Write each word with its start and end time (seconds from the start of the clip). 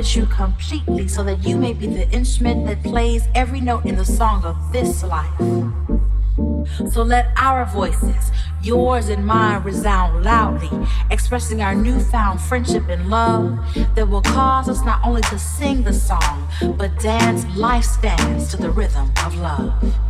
You 0.00 0.24
completely 0.24 1.06
so 1.06 1.22
that 1.22 1.44
you 1.44 1.58
may 1.58 1.74
be 1.74 1.86
the 1.86 2.08
instrument 2.10 2.66
that 2.66 2.82
plays 2.82 3.28
every 3.34 3.60
note 3.60 3.84
in 3.84 3.96
the 3.96 4.04
song 4.04 4.42
of 4.44 4.56
this 4.72 5.02
life. 5.02 5.38
So 6.90 7.02
let 7.02 7.32
our 7.36 7.66
voices, 7.66 8.30
yours 8.62 9.10
and 9.10 9.26
mine, 9.26 9.62
resound 9.62 10.24
loudly, 10.24 10.70
expressing 11.10 11.60
our 11.60 11.74
newfound 11.74 12.40
friendship 12.40 12.88
and 12.88 13.10
love 13.10 13.58
that 13.94 14.08
will 14.08 14.22
cause 14.22 14.70
us 14.70 14.82
not 14.86 15.00
only 15.04 15.20
to 15.22 15.38
sing 15.38 15.82
the 15.82 15.92
song, 15.92 16.48
but 16.78 16.98
dance 16.98 17.44
life's 17.54 17.98
dance 17.98 18.50
to 18.52 18.56
the 18.56 18.70
rhythm 18.70 19.12
of 19.22 19.34
love. 19.36 20.09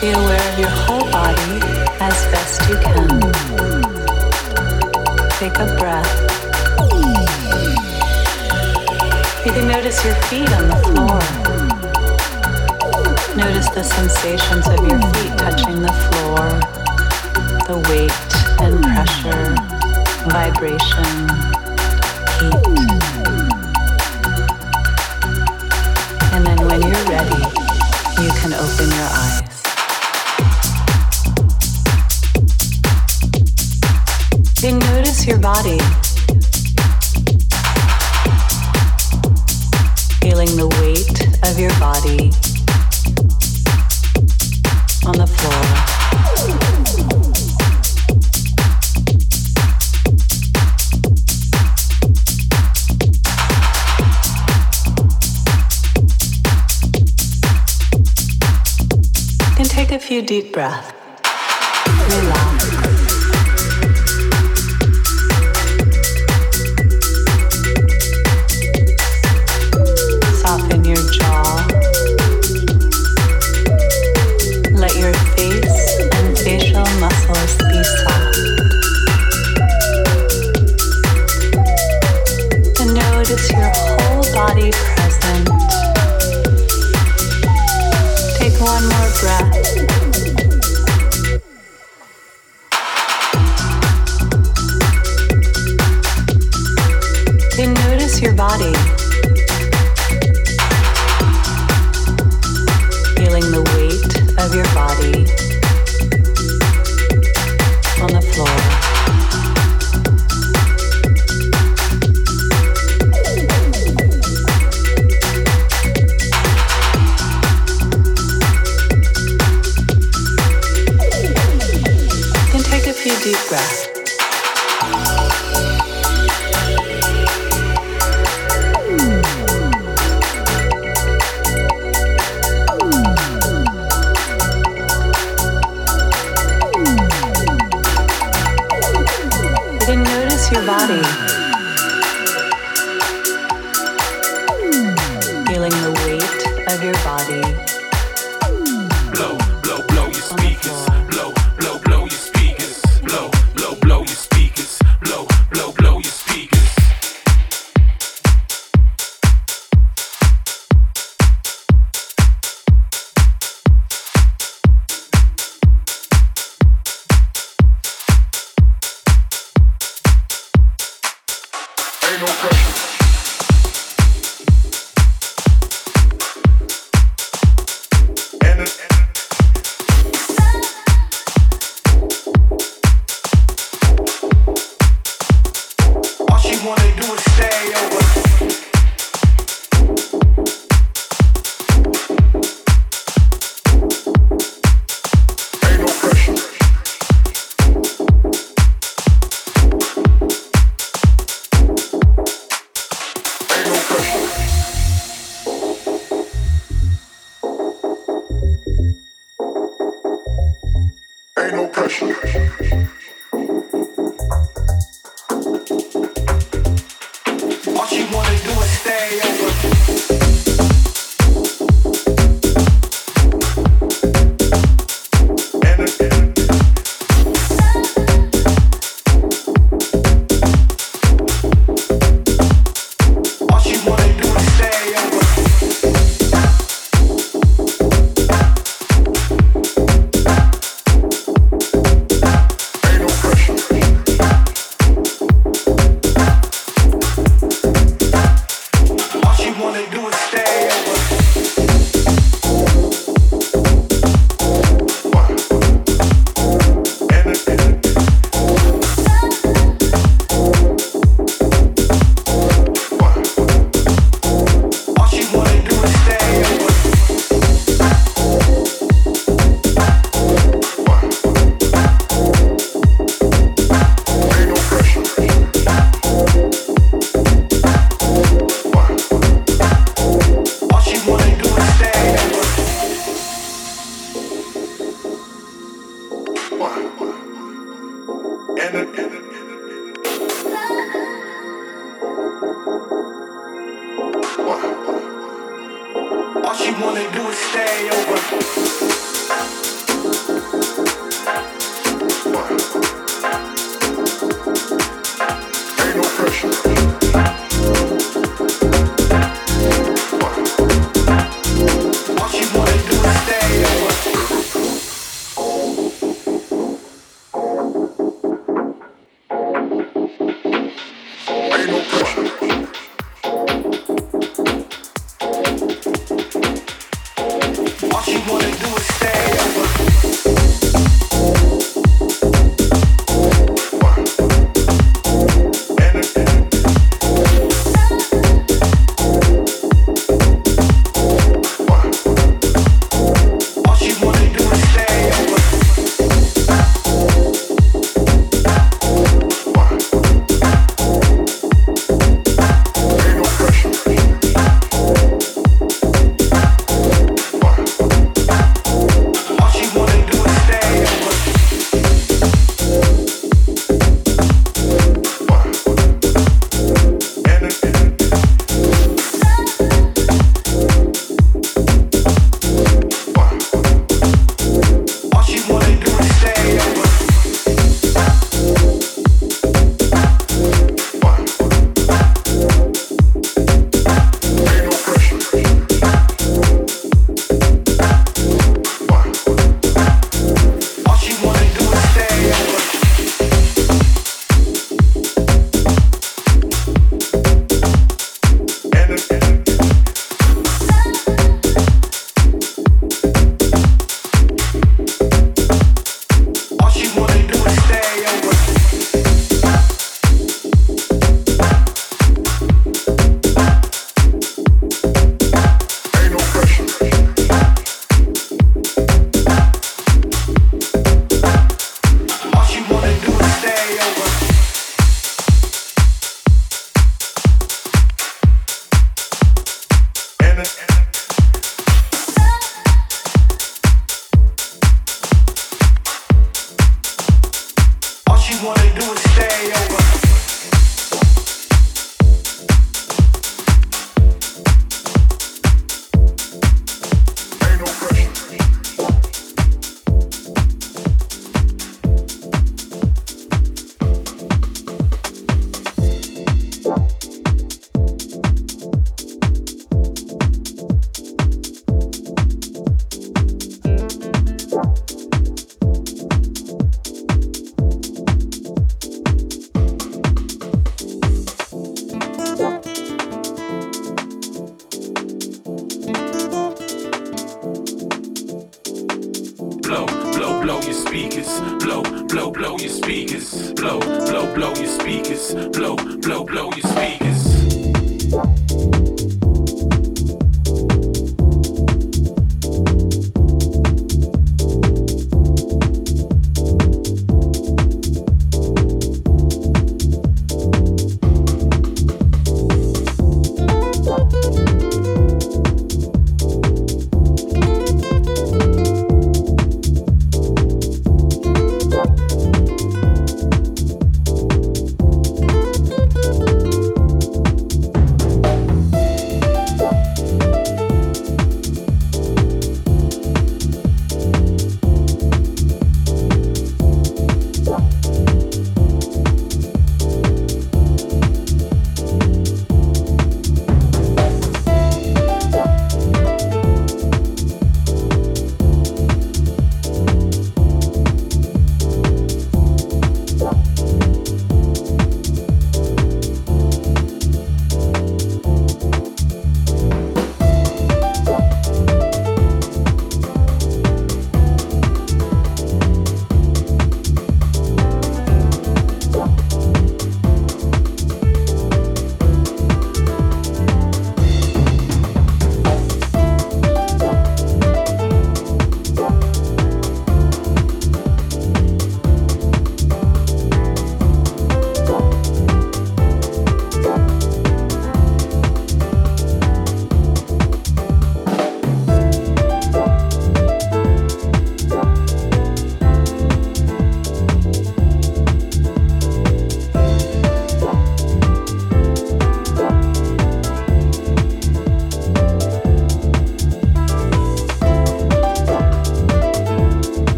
Be 0.00 0.12
aware 0.12 0.52
of 0.52 0.58
your 0.58 0.70
whole 0.70 1.10
body 1.10 1.60
as 2.00 2.24
best 2.32 2.66
you 2.70 2.76
can. 2.76 3.20
Take 5.36 5.58
a 5.58 5.66
breath. 5.76 6.08
You 9.44 9.52
can 9.52 9.68
notice 9.68 10.02
your 10.02 10.14
feet 10.30 10.50
on 10.54 10.68
the 10.68 10.76
floor. 10.88 11.20
Notice 13.36 13.68
the 13.68 13.84
sensations 13.84 14.66
of 14.68 14.80
your 14.88 15.00
feet 15.12 15.36
touching 15.36 15.82
the 15.82 15.92
floor, 16.08 16.48
the 17.68 17.76
weight 17.90 18.30
and 18.58 18.82
pressure, 18.82 19.54
vibration, 20.30 21.28
heat. 22.40 22.64
And 26.32 26.46
then 26.46 26.58
when 26.66 26.80
you're 26.80 27.04
ready, 27.04 27.44
you 28.22 28.30
can 28.40 28.54
open 28.54 28.88
your 28.88 29.10
eyes. 29.12 29.49
your 35.30 35.38
body. 35.38 35.78
Feeling 40.20 40.56
the 40.56 40.66
weight 40.80 41.20
of 41.48 41.56
your 41.56 41.70
body 41.78 42.32
on 45.06 45.14
the 45.16 45.28
floor. 45.28 45.62
Then 59.56 59.66
take 59.66 59.92
a 59.92 60.00
few 60.00 60.22
deep 60.22 60.52
breaths. 60.52 60.99